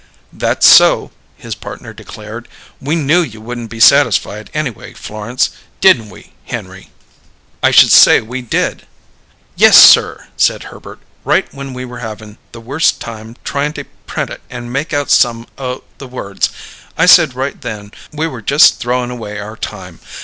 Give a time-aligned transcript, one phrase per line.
[0.33, 2.47] "That's so," his partner declared.
[2.81, 5.51] "We knew you wouldn't be satisfied, anyway, Florence.
[5.79, 6.89] Didn't we, Henry?"
[7.61, 8.87] "I should say we did!"
[9.55, 11.01] "Yes, sir!" said Herbert.
[11.23, 15.11] "Right when we were havin' the worst time tryin' to print it and make out
[15.11, 16.49] some o' the words,
[16.97, 19.99] I said right then we were just throwing away our time.